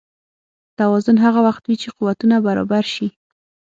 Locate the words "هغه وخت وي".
1.25-1.75